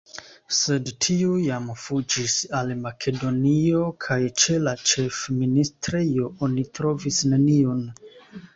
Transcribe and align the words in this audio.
Sed 0.59 0.87
tiu 1.07 1.35
jam 1.47 1.67
fuĝis 1.81 2.37
al 2.61 2.71
Makedonio 2.85 3.83
kaj 4.07 4.19
ĉe 4.45 4.57
la 4.65 4.75
ĉefministrejo 4.95 6.33
oni 6.49 6.69
trovis 6.81 7.25
neniun. 7.37 7.89